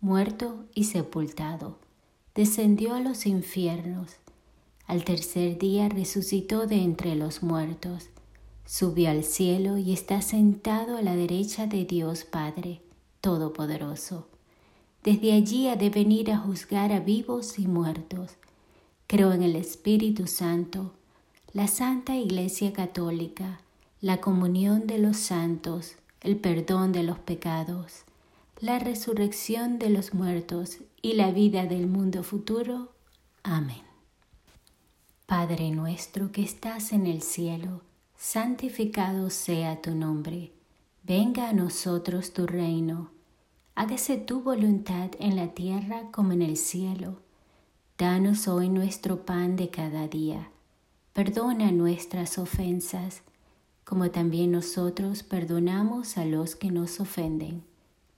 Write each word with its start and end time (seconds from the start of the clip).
muerto 0.00 0.64
y 0.74 0.84
sepultado. 0.84 1.78
Descendió 2.34 2.94
a 2.94 3.00
los 3.00 3.26
infiernos 3.26 4.20
al 4.90 5.04
tercer 5.04 5.56
día 5.56 5.88
resucitó 5.88 6.66
de 6.66 6.82
entre 6.82 7.14
los 7.14 7.44
muertos, 7.44 8.08
subió 8.66 9.10
al 9.10 9.22
cielo 9.22 9.78
y 9.78 9.92
está 9.92 10.20
sentado 10.20 10.96
a 10.96 11.02
la 11.02 11.14
derecha 11.14 11.68
de 11.68 11.84
Dios 11.84 12.24
Padre 12.24 12.80
Todopoderoso. 13.20 14.26
Desde 15.04 15.32
allí 15.32 15.68
ha 15.68 15.76
de 15.76 15.90
venir 15.90 16.32
a 16.32 16.38
juzgar 16.38 16.90
a 16.90 16.98
vivos 16.98 17.60
y 17.60 17.68
muertos. 17.68 18.32
Creo 19.06 19.32
en 19.32 19.44
el 19.44 19.54
Espíritu 19.54 20.26
Santo, 20.26 20.90
la 21.52 21.68
Santa 21.68 22.16
Iglesia 22.16 22.72
Católica, 22.72 23.60
la 24.00 24.20
comunión 24.20 24.88
de 24.88 24.98
los 24.98 25.18
santos, 25.18 25.94
el 26.20 26.34
perdón 26.34 26.90
de 26.90 27.04
los 27.04 27.20
pecados, 27.20 28.02
la 28.60 28.78
resurrección 28.78 29.78
de 29.78 29.88
los 29.88 30.12
muertos 30.12 30.80
y 31.00 31.14
la 31.14 31.30
vida 31.30 31.64
del 31.64 31.86
mundo 31.86 32.22
futuro. 32.22 32.92
Amén. 33.42 33.80
Padre 35.24 35.70
nuestro 35.70 36.30
que 36.30 36.42
estás 36.42 36.92
en 36.92 37.06
el 37.06 37.22
cielo, 37.22 37.80
santificado 38.18 39.30
sea 39.30 39.80
tu 39.80 39.94
nombre, 39.94 40.52
venga 41.04 41.48
a 41.48 41.54
nosotros 41.54 42.34
tu 42.34 42.46
reino, 42.46 43.10
hágase 43.76 44.18
tu 44.18 44.42
voluntad 44.42 45.10
en 45.18 45.36
la 45.36 45.54
tierra 45.54 46.10
como 46.12 46.32
en 46.32 46.42
el 46.42 46.58
cielo. 46.58 47.22
Danos 47.96 48.46
hoy 48.46 48.68
nuestro 48.68 49.24
pan 49.24 49.56
de 49.56 49.70
cada 49.70 50.06
día, 50.06 50.50
perdona 51.14 51.72
nuestras 51.72 52.36
ofensas, 52.36 53.22
como 53.84 54.10
también 54.10 54.52
nosotros 54.52 55.22
perdonamos 55.22 56.18
a 56.18 56.26
los 56.26 56.56
que 56.56 56.70
nos 56.70 57.00
ofenden. 57.00 57.69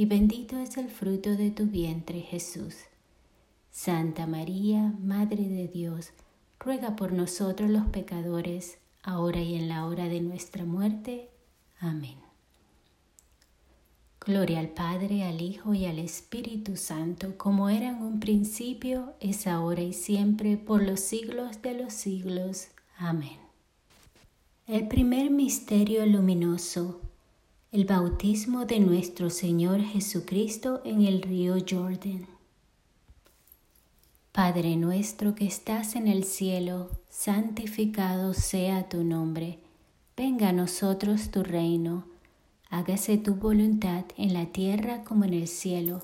y 0.00 0.06
bendito 0.06 0.56
es 0.56 0.78
el 0.78 0.88
fruto 0.88 1.36
de 1.36 1.50
tu 1.50 1.66
vientre 1.66 2.22
Jesús. 2.22 2.74
Santa 3.70 4.26
María, 4.26 4.94
Madre 4.98 5.46
de 5.46 5.68
Dios, 5.68 6.12
ruega 6.58 6.96
por 6.96 7.12
nosotros 7.12 7.68
los 7.68 7.86
pecadores, 7.88 8.78
ahora 9.02 9.42
y 9.42 9.56
en 9.56 9.68
la 9.68 9.84
hora 9.84 10.08
de 10.08 10.22
nuestra 10.22 10.64
muerte. 10.64 11.28
Amén. 11.80 12.16
Gloria 14.20 14.60
al 14.60 14.70
Padre, 14.70 15.24
al 15.24 15.42
Hijo 15.42 15.74
y 15.74 15.84
al 15.84 15.98
Espíritu 15.98 16.78
Santo, 16.78 17.36
como 17.36 17.68
era 17.68 17.90
en 17.90 17.96
un 17.96 18.20
principio, 18.20 19.12
es 19.20 19.46
ahora 19.46 19.82
y 19.82 19.92
siempre, 19.92 20.56
por 20.56 20.82
los 20.82 21.00
siglos 21.00 21.60
de 21.60 21.74
los 21.74 21.92
siglos. 21.92 22.68
Amén. 22.96 23.36
El 24.66 24.88
primer 24.88 25.30
misterio 25.30 26.06
luminoso, 26.06 27.02
el 27.72 27.84
bautismo 27.84 28.64
de 28.64 28.80
nuestro 28.80 29.30
Señor 29.30 29.80
Jesucristo 29.80 30.80
en 30.84 31.02
el 31.02 31.22
río 31.22 31.54
Jordán. 31.68 32.26
Padre 34.32 34.74
nuestro 34.74 35.36
que 35.36 35.46
estás 35.46 35.94
en 35.94 36.08
el 36.08 36.24
cielo, 36.24 36.90
santificado 37.08 38.34
sea 38.34 38.88
tu 38.88 39.04
nombre. 39.04 39.60
Venga 40.16 40.48
a 40.48 40.52
nosotros 40.52 41.30
tu 41.30 41.44
reino. 41.44 42.06
Hágase 42.70 43.18
tu 43.18 43.36
voluntad 43.36 44.04
en 44.16 44.34
la 44.34 44.46
tierra 44.46 45.04
como 45.04 45.24
en 45.24 45.34
el 45.34 45.46
cielo. 45.46 46.02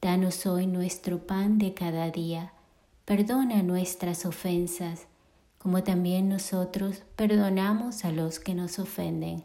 Danos 0.00 0.46
hoy 0.46 0.66
nuestro 0.66 1.26
pan 1.26 1.58
de 1.58 1.74
cada 1.74 2.10
día. 2.10 2.52
Perdona 3.04 3.62
nuestras 3.62 4.24
ofensas, 4.24 5.02
como 5.58 5.82
también 5.82 6.30
nosotros 6.30 7.02
perdonamos 7.16 8.06
a 8.06 8.12
los 8.12 8.40
que 8.40 8.54
nos 8.54 8.78
ofenden. 8.78 9.44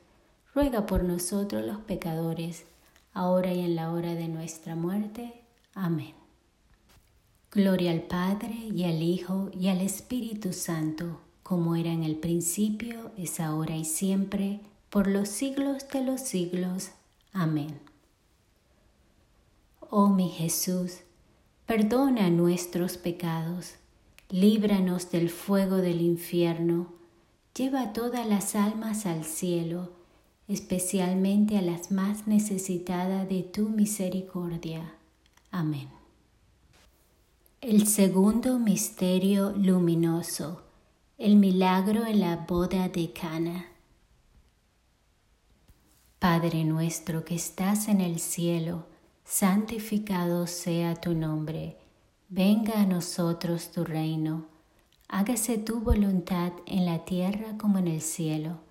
ruega 0.53 0.85
por 0.85 1.03
nosotros 1.03 1.65
los 1.65 1.79
pecadores, 1.79 2.65
ahora 3.13 3.53
y 3.53 3.61
en 3.61 3.75
la 3.75 3.91
hora 3.91 4.15
de 4.15 4.27
nuestra 4.27 4.75
muerte. 4.75 5.33
Amén. 5.73 6.13
Gloria 7.51 7.91
al 7.91 8.03
Padre 8.03 8.53
y 8.73 8.85
al 8.85 9.01
Hijo 9.01 9.49
y 9.53 9.67
al 9.67 9.81
Espíritu 9.81 10.53
Santo, 10.53 11.19
como 11.43 11.75
era 11.75 11.91
en 11.91 12.03
el 12.03 12.15
principio, 12.15 13.11
es 13.17 13.39
ahora 13.39 13.75
y 13.75 13.85
siempre, 13.85 14.61
por 14.89 15.07
los 15.07 15.29
siglos 15.29 15.87
de 15.89 16.03
los 16.03 16.21
siglos. 16.21 16.91
Amén. 17.33 17.79
Oh 19.89 20.07
mi 20.07 20.29
Jesús, 20.29 20.99
perdona 21.65 22.29
nuestros 22.29 22.97
pecados, 22.97 23.75
líbranos 24.29 25.11
del 25.11 25.29
fuego 25.29 25.77
del 25.77 25.99
infierno, 25.99 26.93
lleva 27.53 27.91
todas 27.91 28.25
las 28.25 28.55
almas 28.55 29.05
al 29.05 29.25
cielo, 29.25 30.00
especialmente 30.51 31.57
a 31.57 31.61
las 31.61 31.91
más 31.91 32.27
necesitadas 32.27 33.29
de 33.29 33.41
tu 33.41 33.69
misericordia. 33.69 34.95
Amén. 35.49 35.87
El 37.61 37.87
segundo 37.87 38.59
misterio 38.59 39.51
luminoso, 39.51 40.63
el 41.17 41.37
milagro 41.37 42.05
en 42.05 42.19
la 42.19 42.35
boda 42.35 42.89
de 42.89 43.13
Cana. 43.13 43.67
Padre 46.19 46.65
nuestro 46.65 47.23
que 47.23 47.35
estás 47.35 47.87
en 47.87 48.01
el 48.01 48.19
cielo, 48.19 48.87
santificado 49.23 50.47
sea 50.47 50.95
tu 50.95 51.13
nombre, 51.13 51.77
venga 52.27 52.81
a 52.81 52.85
nosotros 52.85 53.71
tu 53.71 53.85
reino, 53.85 54.47
hágase 55.07 55.57
tu 55.57 55.79
voluntad 55.79 56.51
en 56.65 56.85
la 56.85 57.05
tierra 57.05 57.57
como 57.57 57.77
en 57.77 57.87
el 57.87 58.01
cielo. 58.01 58.70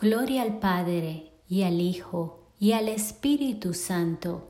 Gloria 0.00 0.42
al 0.42 0.60
Padre 0.60 1.32
y 1.48 1.64
al 1.64 1.80
Hijo 1.80 2.38
y 2.60 2.70
al 2.70 2.88
Espíritu 2.88 3.74
Santo, 3.74 4.48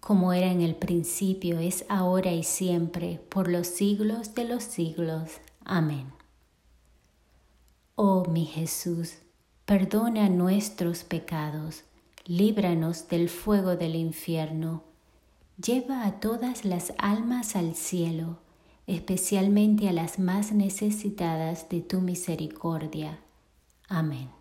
como 0.00 0.32
era 0.32 0.50
en 0.50 0.60
el 0.60 0.74
principio, 0.74 1.60
es 1.60 1.84
ahora 1.88 2.32
y 2.32 2.42
siempre, 2.42 3.20
por 3.28 3.48
los 3.48 3.68
siglos 3.68 4.34
de 4.34 4.42
los 4.42 4.64
siglos. 4.64 5.30
Amén. 5.64 6.10
Oh 7.94 8.24
mi 8.24 8.44
Jesús, 8.44 9.18
perdona 9.66 10.28
nuestros 10.28 11.04
pecados, 11.04 11.84
líbranos 12.26 13.06
del 13.06 13.28
fuego 13.28 13.76
del 13.76 13.94
infierno, 13.94 14.82
lleva 15.64 16.06
a 16.06 16.18
todas 16.18 16.64
las 16.64 16.92
almas 16.98 17.54
al 17.54 17.76
cielo, 17.76 18.38
especialmente 18.88 19.88
a 19.88 19.92
las 19.92 20.18
más 20.18 20.50
necesitadas 20.50 21.68
de 21.68 21.82
tu 21.82 22.00
misericordia. 22.00 23.20
Amén. 23.86 24.37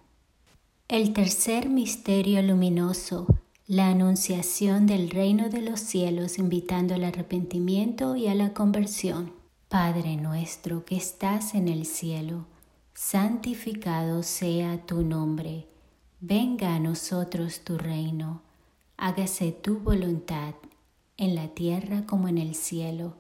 El 0.90 1.12
tercer 1.12 1.68
misterio 1.68 2.42
luminoso, 2.42 3.28
la 3.68 3.90
anunciación 3.90 4.88
del 4.88 5.10
reino 5.10 5.50
de 5.50 5.62
los 5.62 5.82
cielos 5.82 6.40
invitando 6.40 6.96
al 6.96 7.04
arrepentimiento 7.04 8.16
y 8.16 8.28
a 8.28 8.36
la 8.36 8.54
conversión. 8.54 9.34
Padre 9.68 10.16
nuestro 10.16 10.86
que 10.86 10.96
estás 10.96 11.56
en 11.56 11.68
el 11.68 11.86
cielo, 11.86 12.46
santificado 12.94 14.24
sea 14.24 14.86
tu 14.86 15.02
nombre, 15.02 15.68
venga 16.22 16.74
a 16.76 16.80
nosotros 16.80 17.66
tu 17.66 17.78
reino, 17.78 18.44
hágase 18.96 19.52
tu 19.52 19.80
voluntad 19.80 20.54
en 21.18 21.36
la 21.36 21.50
tierra 21.50 22.06
como 22.06 22.30
en 22.30 22.38
el 22.38 22.56
cielo. 22.56 23.18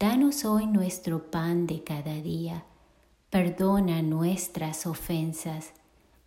Danos 0.00 0.44
hoy 0.44 0.66
nuestro 0.66 1.30
pan 1.30 1.68
de 1.68 1.84
cada 1.84 2.14
día, 2.14 2.64
perdona 3.30 4.02
nuestras 4.02 4.84
ofensas 4.84 5.74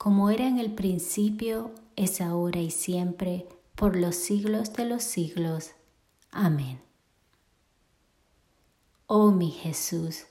como 0.00 0.30
era 0.30 0.48
en 0.48 0.58
el 0.58 0.72
principio, 0.72 1.72
es 1.94 2.22
ahora 2.22 2.58
y 2.58 2.70
siempre, 2.70 3.46
por 3.74 3.96
los 3.96 4.16
siglos 4.16 4.72
de 4.72 4.86
los 4.86 5.02
siglos. 5.02 5.72
Amén. 6.30 6.80
Oh 9.06 9.30
mi 9.30 9.50
Jesús, 9.50 10.24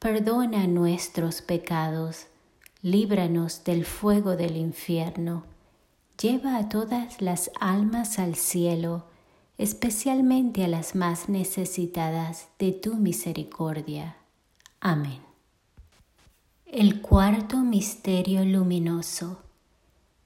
perdona 0.00 0.66
nuestros 0.66 1.40
pecados 1.40 2.26
líbranos 2.82 3.62
del 3.62 3.84
fuego 3.84 4.34
del 4.34 4.56
infierno, 4.56 5.44
lleva 6.20 6.56
a 6.56 6.68
todas 6.68 7.22
las 7.22 7.52
almas 7.60 8.18
al 8.18 8.34
cielo, 8.34 9.04
especialmente 9.56 10.64
a 10.64 10.68
las 10.68 10.96
más 10.96 11.28
necesitadas 11.28 12.48
de 12.58 12.72
tu 12.72 12.96
misericordia. 12.96 14.16
Amén. 14.80 15.25
El 16.72 17.00
cuarto 17.00 17.58
misterio 17.58 18.44
luminoso, 18.44 19.38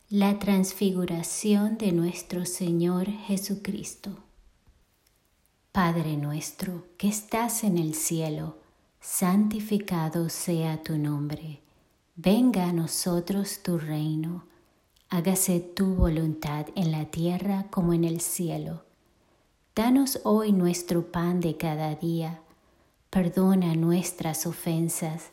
la 0.08 0.38
transfiguración 0.38 1.76
de 1.76 1.92
nuestro 1.92 2.46
Señor 2.46 3.08
Jesucristo. 3.08 4.10
Padre 5.70 6.16
nuestro 6.16 6.86
que 6.96 7.08
estás 7.08 7.62
en 7.62 7.76
el 7.76 7.94
cielo, 7.94 8.56
santificado 9.02 10.30
sea 10.30 10.82
tu 10.82 10.96
nombre 10.96 11.60
Venga 12.16 12.68
a 12.68 12.72
nosotros 12.72 13.60
tu 13.62 13.78
reino, 13.78 14.44
hágase 15.10 15.60
tu 15.60 15.94
voluntad 15.94 16.66
en 16.74 16.90
la 16.90 17.04
tierra 17.04 17.66
como 17.70 17.92
en 17.92 18.04
el 18.04 18.20
cielo. 18.22 18.82
Danos 19.74 20.20
hoy 20.24 20.52
nuestro 20.52 21.12
pan 21.12 21.40
de 21.40 21.58
cada 21.58 21.94
día, 21.94 22.40
perdona 23.10 23.74
nuestras 23.74 24.46
ofensas, 24.46 25.32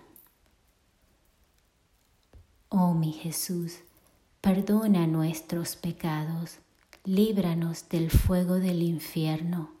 Oh 2.73 2.93
mi 2.93 3.11
Jesús, 3.11 3.79
perdona 4.39 5.05
nuestros 5.05 5.75
pecados, 5.75 6.59
líbranos 7.03 7.89
del 7.89 8.09
fuego 8.09 8.61
del 8.61 8.81
infierno, 8.81 9.71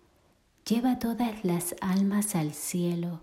lleva 0.67 0.99
todas 0.99 1.45
las 1.45 1.73
almas 1.79 2.35
al 2.35 2.53
cielo, 2.53 3.21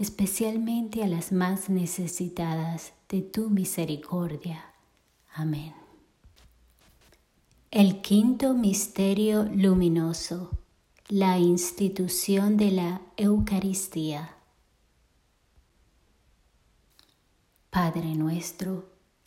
especialmente 0.00 1.04
a 1.04 1.06
las 1.06 1.30
más 1.30 1.70
necesitadas 1.70 2.92
de 3.08 3.22
tu 3.22 3.50
misericordia. 3.50 4.64
Amén. 5.32 5.74
El 7.70 8.00
quinto 8.00 8.52
misterio 8.54 9.44
luminoso, 9.44 10.50
la 11.06 11.38
institución 11.38 12.56
de 12.56 12.72
la 12.72 13.00
Eucaristía. 13.16 14.34
Padre 17.70 18.16
nuestro, 18.16 18.93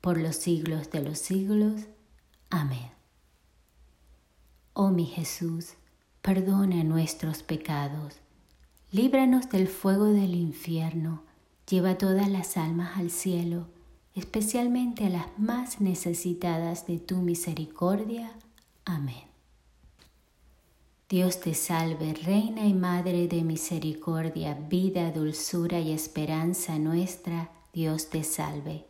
por 0.00 0.18
los 0.18 0.36
siglos 0.36 0.90
de 0.90 1.02
los 1.02 1.18
siglos. 1.18 1.82
Amén. 2.48 2.90
Oh 4.72 4.90
mi 4.90 5.06
Jesús, 5.06 5.74
perdona 6.22 6.84
nuestros 6.84 7.42
pecados, 7.42 8.14
líbranos 8.92 9.50
del 9.50 9.68
fuego 9.68 10.06
del 10.06 10.34
infierno, 10.34 11.22
lleva 11.68 11.98
todas 11.98 12.28
las 12.28 12.56
almas 12.56 12.96
al 12.96 13.10
cielo, 13.10 13.66
especialmente 14.14 15.06
a 15.06 15.10
las 15.10 15.38
más 15.38 15.80
necesitadas 15.80 16.86
de 16.86 16.98
tu 16.98 17.16
misericordia. 17.16 18.32
Amén. 18.84 19.30
Dios 21.08 21.40
te 21.40 21.54
salve, 21.54 22.14
Reina 22.14 22.66
y 22.66 22.72
Madre 22.72 23.26
de 23.26 23.42
Misericordia, 23.42 24.54
vida, 24.54 25.10
dulzura 25.10 25.80
y 25.80 25.90
esperanza 25.90 26.78
nuestra, 26.78 27.50
Dios 27.72 28.10
te 28.10 28.22
salve. 28.22 28.89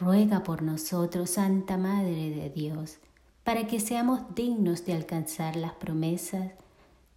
ruega 0.00 0.42
por 0.42 0.62
nosotros, 0.62 1.30
Santa 1.30 1.76
Madre 1.76 2.30
de 2.30 2.48
Dios, 2.48 2.96
para 3.44 3.66
que 3.66 3.80
seamos 3.80 4.34
dignos 4.34 4.86
de 4.86 4.94
alcanzar 4.94 5.56
las 5.56 5.72
promesas 5.74 6.52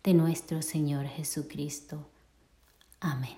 de 0.04 0.14
nuestro 0.14 0.62
Señor 0.62 1.06
Jesucristo. 1.06 2.06
Amén. 3.00 3.38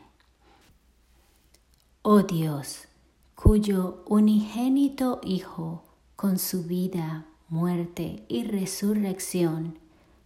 Oh 2.02 2.24
Dios, 2.24 2.88
cuyo 3.36 4.04
unigénito 4.08 5.22
Hijo, 5.24 5.84
con 6.16 6.40
su 6.40 6.64
vida, 6.64 7.26
muerte 7.48 8.24
y 8.28 8.46
resurrección, 8.46 9.78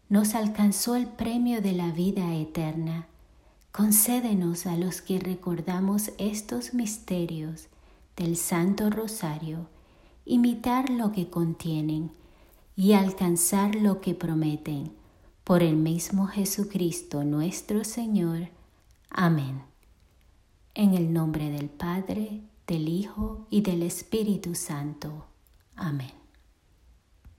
nos 0.07 0.33
alcanzó 0.33 0.95
el 0.95 1.07
premio 1.07 1.61
de 1.61 1.73
la 1.73 1.91
vida 1.91 2.35
eterna, 2.35 3.07
concédenos 3.73 4.65
a 4.65 4.77
los 4.77 5.01
que 5.01 5.19
recordamos 5.19 6.11
estos 6.17 6.73
misterios, 6.73 7.67
del 8.19 8.35
Santo 8.35 8.89
Rosario, 8.89 9.69
imitar 10.25 10.89
lo 10.89 11.13
que 11.13 11.29
contienen 11.29 12.11
y 12.75 12.91
alcanzar 12.91 13.75
lo 13.75 14.01
que 14.01 14.13
prometen. 14.13 14.91
Por 15.45 15.63
el 15.63 15.77
mismo 15.77 16.27
Jesucristo 16.27 17.23
nuestro 17.23 17.83
Señor. 17.85 18.49
Amén. 19.09 19.63
En 20.75 20.93
el 20.93 21.13
nombre 21.13 21.49
del 21.49 21.69
Padre, 21.69 22.41
del 22.67 22.89
Hijo 22.89 23.47
y 23.49 23.61
del 23.61 23.83
Espíritu 23.83 24.53
Santo. 24.53 25.25
Amén. 25.75 26.18